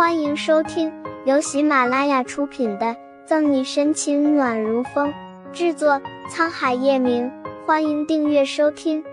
[0.00, 0.90] 欢迎收听
[1.26, 2.86] 由喜马拉雅出品的
[3.26, 5.12] 《赠你深情暖如风》，
[5.52, 7.30] 制作沧海夜明。
[7.66, 9.04] 欢迎订阅收听。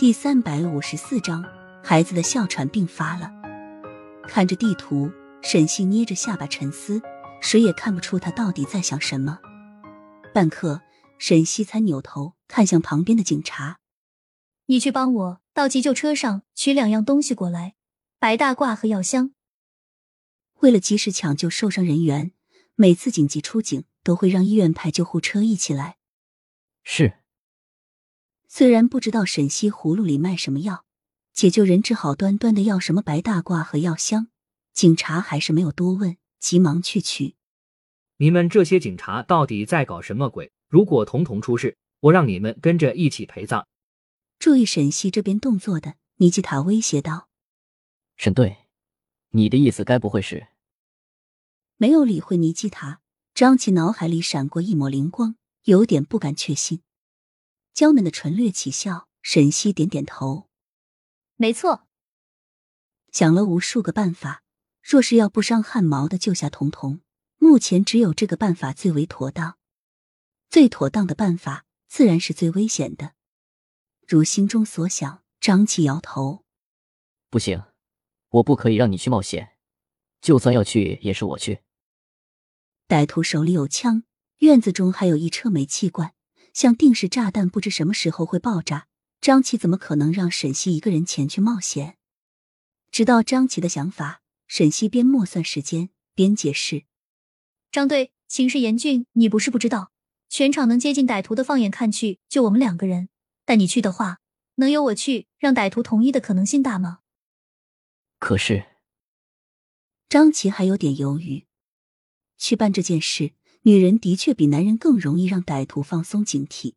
[0.00, 1.44] 第三百五十四章，
[1.80, 3.30] 孩子的哮喘病发了。
[4.26, 5.08] 看着地图，
[5.40, 7.00] 沈西捏着下巴沉思，
[7.40, 9.38] 谁也看不出他到底在想什么。
[10.34, 10.80] 半刻，
[11.20, 13.78] 沈西才扭头看向旁边的警察
[14.66, 17.74] ：“你去帮我到急救车上取两样东西过来，
[18.26, 19.30] 白大褂和药箱。”
[20.58, 22.32] 为了及时抢救受伤人员，
[22.74, 25.98] 每次紧急出警都会让医院派救护车一起来。
[26.82, 27.18] 是。
[28.48, 30.84] 虽然不知道沈西葫芦里卖什么药，
[31.32, 34.26] 解救人质好端端的要什么白大褂和药箱，
[34.72, 37.36] 警察还是没有多问，急忙去取。
[38.16, 40.50] 你们这些警察到底在搞什么鬼？
[40.66, 43.68] 如果彤彤出事，我让你们跟着一起陪葬。
[44.40, 47.25] 注意沈西这边动作的尼基塔威胁道
[48.16, 48.66] ：“沈队，
[49.30, 50.48] 你的意思该不会是……”
[51.76, 53.00] 没有理会尼基塔，
[53.34, 56.82] 张琪脑海里闪过一抹灵光，有点不敢确信。
[57.74, 60.48] 娇嫩的唇略起笑，沈西点点头
[61.36, 61.86] ：“没错。”
[63.12, 64.42] 想了无数个办法，
[64.82, 67.00] 若是要不伤汗毛的救下童童。
[67.38, 69.58] 目前只有这个办法最为妥当，
[70.48, 73.12] 最妥当的办法自然是最危险的。
[74.08, 76.44] 如心中所想，张琪摇头
[77.28, 77.62] ：“不行，
[78.36, 79.56] 我不可以让你去冒险，
[80.20, 81.60] 就算要去，也是我去。”
[82.88, 84.04] 歹徒手里有枪，
[84.38, 86.14] 院子中还有一车煤气罐，
[86.52, 88.88] 像定时炸弹，不知什么时候会爆炸。
[89.20, 91.96] 张琪怎么可能让沈西一个人前去冒险？
[92.90, 96.84] 知道张琪的想法，沈西边默算时间边解释。
[97.72, 99.90] 张队，形势严峻，你不是不知道。
[100.28, 103.08] 全场能接近歹徒的，放眼看去就我们两个人。
[103.44, 104.18] 但你去的话，
[104.56, 107.00] 能由我去让歹徒同意的可能性大吗？
[108.18, 108.64] 可是，
[110.08, 111.46] 张琪还有点犹豫。
[112.38, 116.74] 去办这件事，女人的确比男人更容易让歹徒放松警惕。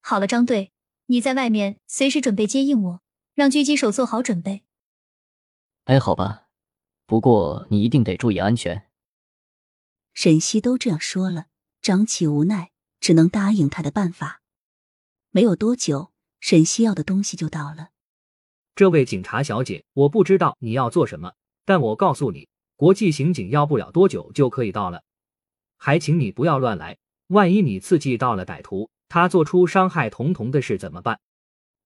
[0.00, 0.72] 好了，张队，
[1.06, 3.02] 你在外面随时准备接应我，
[3.34, 4.64] 让狙击手做好准备。
[5.84, 6.48] 哎，好吧，
[7.06, 8.90] 不过你一定得注意安全。
[10.12, 11.46] 沈西都这样说了，
[11.80, 14.42] 张琪无奈，只能答应他的办法。
[15.30, 17.91] 没有多久，沈西要的东西就到了。
[18.74, 21.34] 这位警察小姐，我不知道你要做什么，
[21.66, 25.04] 但我告诉你，国际刑警要不了多久就可以到了。
[25.76, 26.96] 还请你不要乱来，
[27.26, 31.20] 万一你刺激到了歹徒，他做出伤害童童的事怎么办？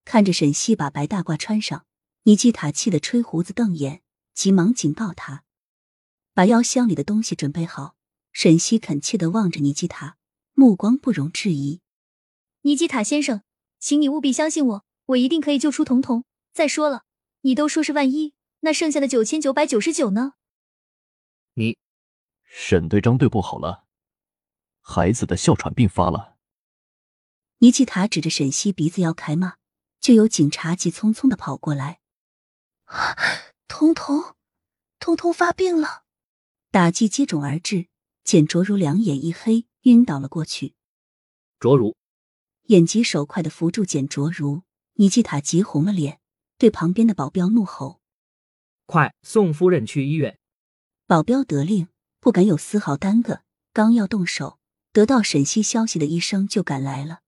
[0.05, 1.85] 看着沈西把白大褂穿上，
[2.23, 5.43] 尼基塔气得吹胡子瞪眼，急忙警告他，
[6.33, 7.97] 把腰箱里的东西准备好。
[8.33, 10.19] 沈西恳切的望着尼基塔，
[10.53, 11.81] 目光不容置疑。
[12.63, 13.43] 尼基塔先生，
[13.81, 16.25] 请你务必相信我，我一定可以救出彤彤。
[16.57, 17.05] 再说了，
[17.43, 20.33] 你都说是万一，那剩下的九千九百九十九呢？
[21.53, 21.77] 你，
[22.45, 23.85] 沈队、张队不好了，
[24.81, 26.39] 孩子的哮喘病发了。
[27.59, 29.57] 尼基塔指着沈西鼻子要开骂，
[30.01, 32.01] 就有警察急匆匆的跑过来。
[33.69, 34.35] 彤彤，
[34.99, 36.05] 彤彤发病了，
[36.71, 37.89] 打击接踵而至。
[38.25, 40.75] 简卓如两眼一黑，晕倒了过去。
[41.61, 41.95] 卓如
[42.69, 44.63] 眼疾手快的扶住简卓如，
[44.95, 46.19] 尼基塔急红了脸，
[46.59, 48.01] 对旁边的保镖怒吼
[48.87, 50.39] ：“快送夫人去医院！”
[51.07, 51.89] 保镖得令，
[52.21, 53.43] 不敢有丝毫耽搁。
[53.73, 54.59] 刚要动手，
[54.93, 57.21] 得到沈西消息的医生就赶来了，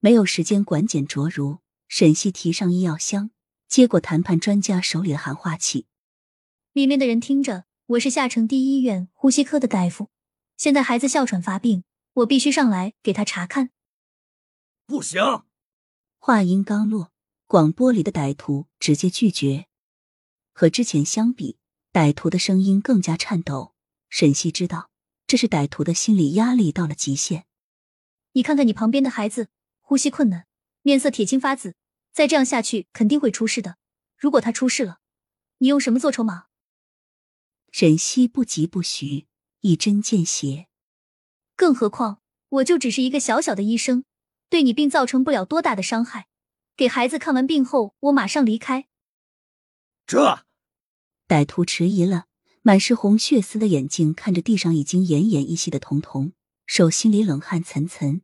[0.00, 1.58] 没有时间管简卓如。
[1.88, 3.30] 沈西提上医药箱，
[3.68, 5.86] 接过谈判专家手里的喊话器，
[6.72, 7.64] 里面的人听着。
[7.86, 10.10] 我是下城第一医院呼吸科的大夫，
[10.56, 11.84] 现在孩子哮喘发病，
[12.14, 13.70] 我必须上来给他查看。
[14.86, 15.44] 不行！
[16.18, 17.12] 话音刚落，
[17.46, 19.66] 广播里的歹徒直接拒绝。
[20.52, 21.58] 和之前相比，
[21.92, 23.74] 歹徒的声音更加颤抖。
[24.08, 24.90] 沈西知道，
[25.26, 27.46] 这是歹徒的心理压力到了极限。
[28.32, 29.48] 你看看你旁边的孩子，
[29.80, 30.46] 呼吸困难，
[30.82, 31.74] 面色铁青发紫，
[32.12, 33.76] 再这样下去肯定会出事的。
[34.16, 35.00] 如果他出事了，
[35.58, 36.46] 你用什么做筹码？
[37.70, 39.26] 沈西不疾不徐，
[39.60, 40.68] 一针见血。
[41.56, 44.04] 更何况，我就只是一个小小的医生，
[44.48, 46.28] 对你病造成不了多大的伤害。
[46.76, 48.86] 给孩子看完病后，我马上离开。
[50.06, 50.40] 这
[51.28, 52.24] 歹徒迟疑了，
[52.62, 56.32] 满是红血丝的眼睛看着地上已经奄奄一息的童童，
[56.66, 58.22] 手心里冷汗涔涔。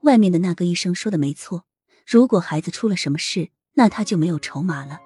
[0.00, 1.66] 外面的那个医生说的没错，
[2.06, 4.98] 如果孩子出了什么事，那他就没有筹码了。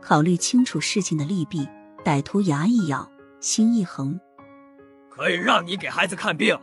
[0.00, 1.68] 考虑清楚事情的利弊。
[2.04, 4.18] 歹徒牙一咬，心一横，
[5.10, 6.58] 可以让你给孩子看病，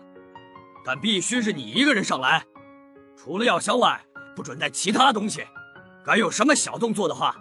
[0.83, 2.43] 但必须是你一个人上来，
[3.15, 4.03] 除了药箱外，
[4.35, 5.45] 不准带其他东西。
[6.03, 7.35] 敢有什么小动作的话，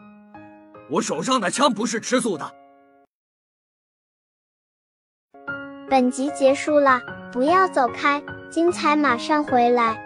[0.88, 2.54] 我手上的枪不是吃素的。
[5.90, 7.00] 本集结束了，
[7.32, 10.03] 不要走开，精彩马上回来。